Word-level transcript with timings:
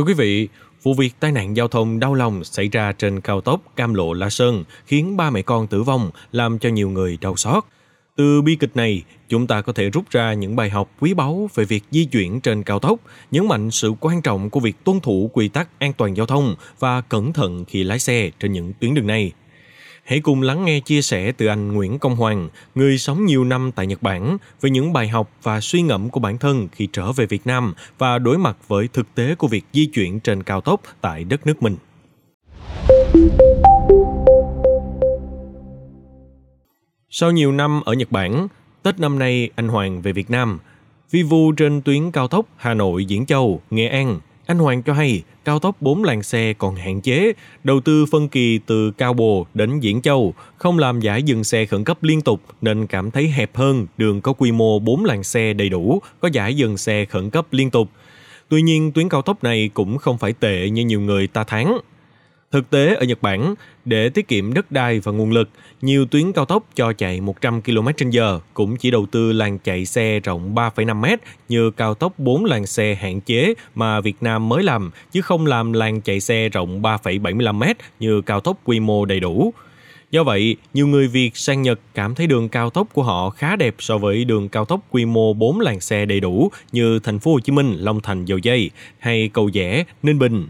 Thưa 0.00 0.04
quý 0.04 0.14
vị, 0.14 0.48
vụ 0.82 0.94
việc 0.94 1.14
tai 1.20 1.32
nạn 1.32 1.56
giao 1.56 1.68
thông 1.68 2.00
đau 2.00 2.14
lòng 2.14 2.44
xảy 2.44 2.68
ra 2.68 2.92
trên 2.92 3.20
cao 3.20 3.40
tốc 3.40 3.60
Cam 3.76 3.94
Lộ 3.94 4.12
La 4.12 4.30
Sơn 4.30 4.64
khiến 4.86 5.16
ba 5.16 5.30
mẹ 5.30 5.42
con 5.42 5.66
tử 5.66 5.82
vong, 5.82 6.10
làm 6.32 6.58
cho 6.58 6.68
nhiều 6.68 6.90
người 6.90 7.18
đau 7.20 7.36
xót. 7.36 7.64
Từ 8.16 8.42
bi 8.42 8.56
kịch 8.60 8.76
này, 8.76 9.02
chúng 9.28 9.46
ta 9.46 9.62
có 9.62 9.72
thể 9.72 9.90
rút 9.90 10.10
ra 10.10 10.32
những 10.32 10.56
bài 10.56 10.70
học 10.70 10.90
quý 11.00 11.14
báu 11.14 11.50
về 11.54 11.64
việc 11.64 11.84
di 11.90 12.04
chuyển 12.04 12.40
trên 12.40 12.62
cao 12.62 12.78
tốc, 12.78 13.00
nhấn 13.30 13.48
mạnh 13.48 13.70
sự 13.70 13.92
quan 14.00 14.22
trọng 14.22 14.50
của 14.50 14.60
việc 14.60 14.84
tuân 14.84 15.00
thủ 15.00 15.30
quy 15.32 15.48
tắc 15.48 15.68
an 15.78 15.92
toàn 15.92 16.16
giao 16.16 16.26
thông 16.26 16.54
và 16.78 17.00
cẩn 17.00 17.32
thận 17.32 17.64
khi 17.64 17.84
lái 17.84 17.98
xe 17.98 18.30
trên 18.40 18.52
những 18.52 18.72
tuyến 18.80 18.94
đường 18.94 19.06
này. 19.06 19.32
Hãy 20.10 20.20
cùng 20.20 20.42
lắng 20.42 20.64
nghe 20.64 20.80
chia 20.80 21.02
sẻ 21.02 21.32
từ 21.32 21.46
anh 21.46 21.72
Nguyễn 21.72 21.98
Công 21.98 22.16
Hoàng, 22.16 22.48
người 22.74 22.98
sống 22.98 23.26
nhiều 23.26 23.44
năm 23.44 23.72
tại 23.74 23.86
Nhật 23.86 24.02
Bản, 24.02 24.36
về 24.60 24.70
những 24.70 24.92
bài 24.92 25.08
học 25.08 25.30
và 25.42 25.60
suy 25.60 25.82
ngẫm 25.82 26.10
của 26.10 26.20
bản 26.20 26.38
thân 26.38 26.68
khi 26.72 26.88
trở 26.92 27.12
về 27.12 27.26
Việt 27.26 27.46
Nam 27.46 27.74
và 27.98 28.18
đối 28.18 28.38
mặt 28.38 28.56
với 28.68 28.88
thực 28.92 29.14
tế 29.14 29.34
của 29.34 29.48
việc 29.48 29.64
di 29.72 29.86
chuyển 29.86 30.20
trên 30.20 30.42
cao 30.42 30.60
tốc 30.60 30.80
tại 31.00 31.24
đất 31.24 31.46
nước 31.46 31.62
mình. 31.62 31.76
Sau 37.10 37.30
nhiều 37.30 37.52
năm 37.52 37.80
ở 37.84 37.92
Nhật 37.92 38.12
Bản, 38.12 38.48
Tết 38.82 39.00
năm 39.00 39.18
nay 39.18 39.50
anh 39.54 39.68
Hoàng 39.68 40.02
về 40.02 40.12
Việt 40.12 40.30
Nam. 40.30 40.58
Vi 41.10 41.22
vu 41.22 41.52
trên 41.52 41.82
tuyến 41.82 42.10
cao 42.10 42.28
tốc 42.28 42.46
Hà 42.56 42.74
Nội 42.74 43.04
Diễn 43.04 43.26
Châu, 43.26 43.60
Nghệ 43.70 43.88
An, 43.88 44.20
anh 44.50 44.58
Hoàng 44.58 44.82
cho 44.82 44.92
hay 44.92 45.22
cao 45.44 45.58
tốc 45.58 45.76
4 45.80 46.04
làn 46.04 46.22
xe 46.22 46.52
còn 46.52 46.74
hạn 46.74 47.00
chế, 47.00 47.32
đầu 47.64 47.80
tư 47.80 48.06
phân 48.06 48.28
kỳ 48.28 48.58
từ 48.66 48.90
Cao 48.90 49.12
Bồ 49.12 49.46
đến 49.54 49.80
Diễn 49.80 50.02
Châu, 50.02 50.34
không 50.56 50.78
làm 50.78 51.00
giải 51.00 51.22
dừng 51.22 51.44
xe 51.44 51.66
khẩn 51.66 51.84
cấp 51.84 52.02
liên 52.02 52.20
tục 52.20 52.40
nên 52.60 52.86
cảm 52.86 53.10
thấy 53.10 53.28
hẹp 53.28 53.56
hơn 53.56 53.86
đường 53.96 54.20
có 54.20 54.32
quy 54.32 54.52
mô 54.52 54.78
4 54.78 55.04
làn 55.04 55.24
xe 55.24 55.52
đầy 55.52 55.68
đủ, 55.68 56.02
có 56.20 56.28
giải 56.32 56.56
dừng 56.56 56.76
xe 56.76 57.04
khẩn 57.04 57.30
cấp 57.30 57.46
liên 57.50 57.70
tục. 57.70 57.88
Tuy 58.48 58.62
nhiên, 58.62 58.92
tuyến 58.92 59.08
cao 59.08 59.22
tốc 59.22 59.44
này 59.44 59.70
cũng 59.74 59.98
không 59.98 60.18
phải 60.18 60.32
tệ 60.32 60.70
như 60.70 60.84
nhiều 60.84 61.00
người 61.00 61.26
ta 61.26 61.44
thắng. 61.44 61.78
Thực 62.54 62.70
tế 62.70 62.94
ở 62.94 63.04
Nhật 63.04 63.22
Bản, 63.22 63.54
để 63.84 64.08
tiết 64.08 64.28
kiệm 64.28 64.54
đất 64.54 64.72
đai 64.72 65.00
và 65.00 65.12
nguồn 65.12 65.30
lực, 65.30 65.48
nhiều 65.82 66.06
tuyến 66.06 66.32
cao 66.32 66.44
tốc 66.44 66.64
cho 66.74 66.92
chạy 66.92 67.20
100 67.20 67.62
km/h 67.62 68.38
cũng 68.54 68.76
chỉ 68.76 68.90
đầu 68.90 69.06
tư 69.06 69.32
làn 69.32 69.58
chạy 69.58 69.86
xe 69.86 70.20
rộng 70.20 70.54
3,5 70.54 70.96
m 71.00 71.04
như 71.48 71.70
cao 71.70 71.94
tốc 71.94 72.18
4 72.18 72.44
làn 72.44 72.66
xe 72.66 72.94
hạn 72.94 73.20
chế 73.20 73.54
mà 73.74 74.00
Việt 74.00 74.16
Nam 74.20 74.48
mới 74.48 74.62
làm, 74.62 74.90
chứ 75.12 75.20
không 75.20 75.46
làm 75.46 75.72
làn 75.72 76.00
chạy 76.00 76.20
xe 76.20 76.48
rộng 76.48 76.82
3,75 76.82 77.54
m 77.54 77.62
như 78.00 78.20
cao 78.20 78.40
tốc 78.40 78.56
quy 78.64 78.80
mô 78.80 79.04
đầy 79.04 79.20
đủ. 79.20 79.52
Do 80.10 80.24
vậy, 80.24 80.56
nhiều 80.74 80.86
người 80.86 81.08
Việt 81.08 81.36
sang 81.36 81.62
Nhật 81.62 81.80
cảm 81.94 82.14
thấy 82.14 82.26
đường 82.26 82.48
cao 82.48 82.70
tốc 82.70 82.88
của 82.92 83.02
họ 83.02 83.30
khá 83.30 83.56
đẹp 83.56 83.74
so 83.78 83.98
với 83.98 84.24
đường 84.24 84.48
cao 84.48 84.64
tốc 84.64 84.80
quy 84.90 85.04
mô 85.04 85.32
4 85.32 85.60
làn 85.60 85.80
xe 85.80 86.06
đầy 86.06 86.20
đủ 86.20 86.50
như 86.72 86.98
thành 86.98 87.18
phố 87.18 87.32
Hồ 87.32 87.40
Chí 87.40 87.52
Minh, 87.52 87.76
Long 87.78 88.00
Thành, 88.00 88.24
Dầu 88.24 88.38
Dây 88.38 88.70
hay 88.98 89.30
Cầu 89.32 89.50
rẽ 89.54 89.84
Ninh 90.02 90.18
Bình, 90.18 90.46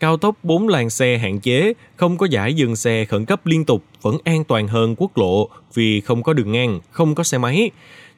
cao 0.00 0.16
tốc 0.16 0.36
4 0.42 0.68
làn 0.68 0.90
xe 0.90 1.18
hạn 1.18 1.40
chế, 1.40 1.72
không 1.96 2.18
có 2.18 2.26
giải 2.26 2.54
dừng 2.54 2.76
xe 2.76 3.04
khẩn 3.04 3.24
cấp 3.24 3.46
liên 3.46 3.64
tục 3.64 3.84
vẫn 4.02 4.16
an 4.24 4.44
toàn 4.44 4.68
hơn 4.68 4.94
quốc 4.98 5.18
lộ 5.18 5.48
vì 5.74 6.00
không 6.00 6.22
có 6.22 6.32
đường 6.32 6.52
ngang, 6.52 6.80
không 6.90 7.14
có 7.14 7.24
xe 7.24 7.38
máy. 7.38 7.70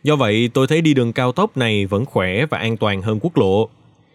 Do 0.03 0.17
vậy, 0.17 0.51
tôi 0.55 0.67
thấy 0.67 0.81
đi 0.81 0.95
đường 0.95 1.13
cao 1.13 1.33
tốc 1.33 1.57
này 1.57 1.87
vẫn 1.87 2.05
khỏe 2.05 2.47
và 2.47 2.59
an 2.59 2.77
toàn 2.77 3.03
hơn 3.03 3.19
quốc 3.23 3.37
lộ. 3.37 3.69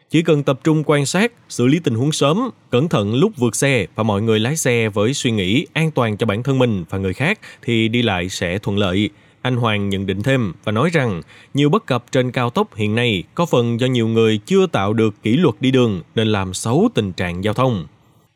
Chỉ 0.10 0.22
cần 0.22 0.44
tập 0.44 0.60
trung 0.64 0.84
quan 0.86 1.06
sát, 1.06 1.32
xử 1.50 1.68
lý 1.68 1.80
tình 1.80 1.96
huống 1.96 2.12
sớm, 2.12 2.50
cẩn 2.70 2.90
thận 2.90 3.14
lúc 3.14 3.32
vượt 3.38 3.56
xe 3.56 3.86
và 3.96 4.04
mọi 4.04 4.22
người 4.22 4.40
lái 4.40 4.58
xe 4.58 4.90
với 4.90 5.14
suy 5.14 5.32
nghĩ 5.32 5.66
an 5.74 5.92
toàn 5.92 6.18
cho 6.18 6.26
bản 6.26 6.44
thân 6.44 6.60
mình 6.60 6.84
và 6.90 6.98
người 6.98 7.14
khác 7.14 7.40
thì 7.62 7.88
đi 7.88 8.02
lại 8.02 8.30
sẽ 8.30 8.58
thuận 8.58 8.78
lợi. 8.78 9.10
Anh 9.46 9.56
Hoàng 9.56 9.90
nhận 9.90 10.06
định 10.06 10.24
thêm 10.24 10.54
và 10.64 10.72
nói 10.72 10.90
rằng 10.94 11.22
nhiều 11.54 11.70
bất 11.70 11.86
cập 11.86 12.04
trên 12.12 12.32
cao 12.32 12.50
tốc 12.50 12.76
hiện 12.76 12.96
nay 12.96 13.24
có 13.36 13.46
phần 13.46 13.80
do 13.80 13.88
nhiều 13.88 14.08
người 14.08 14.40
chưa 14.46 14.68
tạo 14.68 14.94
được 14.94 15.24
kỷ 15.24 15.38
luật 15.38 15.56
đi 15.60 15.72
đường 15.72 16.02
nên 16.16 16.28
làm 16.28 16.54
xấu 16.54 16.90
tình 16.94 17.14
trạng 17.14 17.44
giao 17.44 17.54
thông. 17.54 17.88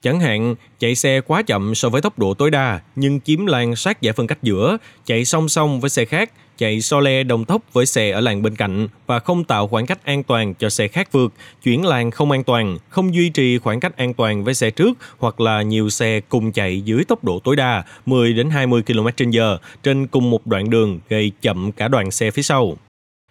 Chẳng 0.02 0.20
hạn, 0.20 0.56
chạy 0.80 0.96
xe 0.96 1.22
quá 1.22 1.42
chậm 1.42 1.76
so 1.76 1.90
với 1.90 2.02
tốc 2.02 2.20
độ 2.20 2.34
tối 2.34 2.52
đa 2.52 2.80
nhưng 2.96 3.20
chiếm 3.20 3.46
làn 3.46 3.76
sát 3.76 4.02
giải 4.02 4.14
phân 4.14 4.28
cách 4.28 4.44
giữa, 4.44 4.78
chạy 5.06 5.26
song 5.26 5.50
song 5.50 5.80
với 5.80 5.90
xe 5.90 6.06
khác, 6.06 6.32
chạy 6.58 6.82
so 6.82 7.00
le 7.00 7.24
đồng 7.24 7.46
tốc 7.46 7.62
với 7.74 7.86
xe 7.86 8.12
ở 8.12 8.22
làn 8.22 8.42
bên 8.42 8.56
cạnh 8.56 8.88
và 9.08 9.20
không 9.20 9.44
tạo 9.44 9.68
khoảng 9.68 9.86
cách 9.86 10.06
an 10.06 10.24
toàn 10.24 10.54
cho 10.54 10.70
xe 10.70 10.88
khác 10.88 11.12
vượt, 11.12 11.34
chuyển 11.64 11.86
làn 11.86 12.12
không 12.12 12.32
an 12.32 12.44
toàn, 12.44 12.78
không 12.90 13.14
duy 13.14 13.30
trì 13.30 13.58
khoảng 13.58 13.80
cách 13.80 13.98
an 13.98 14.14
toàn 14.14 14.44
với 14.44 14.54
xe 14.54 14.70
trước 14.70 14.98
hoặc 15.18 15.40
là 15.40 15.62
nhiều 15.62 15.90
xe 15.90 16.22
cùng 16.30 16.52
chạy 16.52 16.82
dưới 16.82 17.04
tốc 17.06 17.24
độ 17.24 17.40
tối 17.40 17.56
đa 17.56 17.84
10 18.06 18.34
đến 18.34 18.50
20 18.50 18.82
km/h 18.88 19.58
trên 19.84 20.08
cùng 20.08 20.30
một 20.30 20.48
đoạn 20.48 20.70
đường 20.70 21.00
gây 21.10 21.32
chậm 21.42 21.72
cả 21.72 21.88
đoàn 21.88 22.12
xe 22.12 22.32
phía 22.32 22.42
sau. 22.42 22.78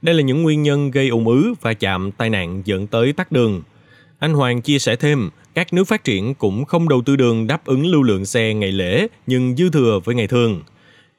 Đây 0.02 0.14
là 0.14 0.22
những 0.22 0.42
nguyên 0.42 0.62
nhân 0.62 0.90
gây 0.90 1.08
ủng 1.08 1.28
ứ 1.28 1.54
và 1.60 1.74
chạm 1.74 2.12
tai 2.12 2.30
nạn 2.30 2.62
dẫn 2.64 2.86
tới 2.86 3.12
tắc 3.12 3.32
đường. 3.32 3.62
Anh 4.18 4.34
Hoàng 4.34 4.60
chia 4.60 4.78
sẻ 4.78 4.96
thêm, 4.96 5.30
các 5.54 5.72
nước 5.72 5.84
phát 5.84 6.04
triển 6.04 6.34
cũng 6.34 6.64
không 6.64 6.88
đầu 6.88 7.02
tư 7.06 7.16
đường 7.16 7.46
đáp 7.46 7.64
ứng 7.64 7.86
lưu 7.86 8.02
lượng 8.02 8.24
xe 8.24 8.54
ngày 8.54 8.72
lễ 8.72 9.06
nhưng 9.26 9.56
dư 9.56 9.70
thừa 9.70 10.00
với 10.04 10.14
ngày 10.14 10.26
thường. 10.26 10.62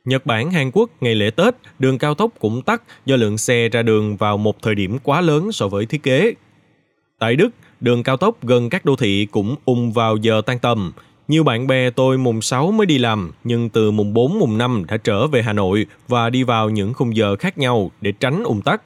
Nhật 0.06 0.26
Bản, 0.26 0.52
Hàn 0.52 0.72
Quốc 0.72 0.90
ngày 1.02 1.16
lễ 1.16 1.32
Tết, 1.32 1.56
đường 1.80 1.98
cao 1.98 2.16
tốc 2.16 2.32
cũng 2.40 2.62
tắc 2.62 2.84
do 3.06 3.16
lượng 3.16 3.38
xe 3.38 3.70
ra 3.70 3.82
đường 3.82 4.18
vào 4.18 4.38
một 4.38 4.62
thời 4.62 4.76
điểm 4.76 4.98
quá 5.04 5.22
lớn 5.22 5.52
so 5.52 5.68
với 5.68 5.86
thiết 5.86 6.04
kế. 6.04 6.34
Tại 7.20 7.36
Đức, 7.36 7.50
đường 7.80 8.04
cao 8.04 8.18
tốc 8.18 8.44
gần 8.44 8.70
các 8.70 8.86
đô 8.86 8.96
thị 8.96 9.28
cũng 9.32 9.56
ùn 9.66 9.92
vào 9.92 10.18
giờ 10.18 10.42
tan 10.46 10.60
tầm. 10.60 10.92
Nhiều 11.28 11.44
bạn 11.44 11.68
bè 11.68 11.90
tôi 11.90 12.18
mùng 12.18 12.42
6 12.42 12.72
mới 12.72 12.86
đi 12.86 12.98
làm, 12.98 13.32
nhưng 13.44 13.70
từ 13.70 13.92
mùng 13.92 14.14
4, 14.14 14.40
mùng 14.40 14.58
5 14.58 14.86
đã 14.88 14.98
trở 14.98 15.28
về 15.28 15.42
Hà 15.42 15.54
Nội 15.54 15.86
và 16.08 16.30
đi 16.30 16.44
vào 16.44 16.70
những 16.70 16.94
khung 16.94 17.16
giờ 17.16 17.36
khác 17.36 17.58
nhau 17.58 17.92
để 18.02 18.12
tránh 18.20 18.44
ùn 18.44 18.62
tắc. 18.62 18.82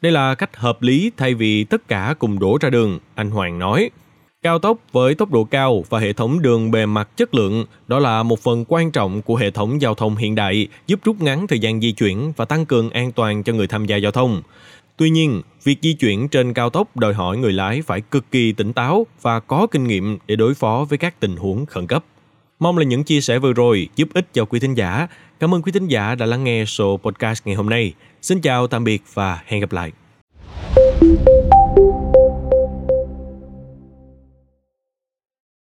Đây 0.00 0.12
là 0.12 0.34
cách 0.34 0.56
hợp 0.56 0.82
lý 0.82 1.10
thay 1.16 1.34
vì 1.34 1.64
tất 1.64 1.88
cả 1.88 2.14
cùng 2.18 2.38
đổ 2.38 2.58
ra 2.60 2.70
đường, 2.70 2.98
anh 3.14 3.30
Hoàng 3.30 3.58
nói. 3.58 3.90
Cao 4.42 4.58
tốc 4.58 4.78
với 4.92 5.14
tốc 5.14 5.30
độ 5.30 5.44
cao 5.44 5.84
và 5.88 5.98
hệ 5.98 6.12
thống 6.12 6.42
đường 6.42 6.70
bề 6.70 6.86
mặt 6.86 7.08
chất 7.16 7.34
lượng 7.34 7.64
đó 7.88 7.98
là 7.98 8.22
một 8.22 8.40
phần 8.40 8.64
quan 8.68 8.90
trọng 8.90 9.22
của 9.22 9.36
hệ 9.36 9.50
thống 9.50 9.82
giao 9.82 9.94
thông 9.94 10.16
hiện 10.16 10.34
đại, 10.34 10.66
giúp 10.86 11.00
rút 11.04 11.20
ngắn 11.20 11.46
thời 11.46 11.58
gian 11.58 11.80
di 11.80 11.92
chuyển 11.92 12.32
và 12.36 12.44
tăng 12.44 12.66
cường 12.66 12.90
an 12.90 13.12
toàn 13.12 13.42
cho 13.42 13.52
người 13.52 13.66
tham 13.66 13.86
gia 13.86 13.96
giao 13.96 14.12
thông. 14.12 14.42
Tuy 14.96 15.10
nhiên, 15.10 15.42
việc 15.64 15.78
di 15.82 15.92
chuyển 15.92 16.28
trên 16.28 16.54
cao 16.54 16.70
tốc 16.70 16.96
đòi 16.96 17.14
hỏi 17.14 17.36
người 17.36 17.52
lái 17.52 17.82
phải 17.82 18.00
cực 18.00 18.30
kỳ 18.30 18.52
tỉnh 18.52 18.72
táo 18.72 19.06
và 19.22 19.40
có 19.40 19.66
kinh 19.70 19.86
nghiệm 19.86 20.18
để 20.26 20.36
đối 20.36 20.54
phó 20.54 20.86
với 20.88 20.98
các 20.98 21.20
tình 21.20 21.36
huống 21.36 21.66
khẩn 21.66 21.86
cấp. 21.86 22.04
Mong 22.60 22.78
là 22.78 22.84
những 22.84 23.04
chia 23.04 23.20
sẻ 23.20 23.38
vừa 23.38 23.52
rồi 23.52 23.88
giúp 23.96 24.08
ích 24.14 24.26
cho 24.34 24.44
quý 24.44 24.60
thính 24.60 24.74
giả. 24.74 25.08
Cảm 25.40 25.54
ơn 25.54 25.62
quý 25.62 25.72
thính 25.72 25.88
giả 25.88 26.14
đã 26.14 26.26
lắng 26.26 26.44
nghe 26.44 26.64
số 26.64 26.96
podcast 26.96 27.46
ngày 27.46 27.54
hôm 27.54 27.68
nay. 27.68 27.94
Xin 28.22 28.40
chào, 28.40 28.66
tạm 28.66 28.84
biệt 28.84 29.02
và 29.14 29.42
hẹn 29.46 29.60
gặp 29.60 29.72
lại. 29.72 29.92